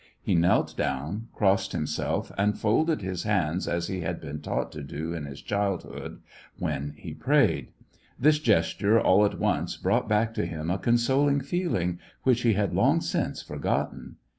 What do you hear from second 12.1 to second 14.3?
which he had long since forgotten.